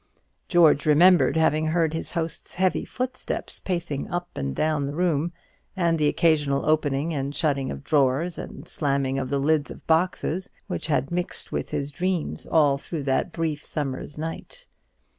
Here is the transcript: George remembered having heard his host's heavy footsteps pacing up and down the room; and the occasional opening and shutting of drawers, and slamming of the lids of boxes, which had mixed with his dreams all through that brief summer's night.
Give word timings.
George 0.47 0.87
remembered 0.87 1.37
having 1.37 1.67
heard 1.67 1.93
his 1.93 2.13
host's 2.13 2.55
heavy 2.55 2.83
footsteps 2.85 3.59
pacing 3.59 4.09
up 4.09 4.35
and 4.35 4.55
down 4.55 4.87
the 4.87 4.95
room; 4.95 5.31
and 5.75 5.99
the 5.99 6.07
occasional 6.07 6.65
opening 6.65 7.13
and 7.13 7.35
shutting 7.35 7.69
of 7.69 7.83
drawers, 7.83 8.35
and 8.39 8.67
slamming 8.67 9.19
of 9.19 9.29
the 9.29 9.37
lids 9.37 9.69
of 9.69 9.85
boxes, 9.85 10.49
which 10.65 10.87
had 10.87 11.11
mixed 11.11 11.51
with 11.51 11.69
his 11.69 11.91
dreams 11.91 12.47
all 12.47 12.79
through 12.79 13.03
that 13.03 13.31
brief 13.31 13.63
summer's 13.63 14.17
night. 14.17 14.65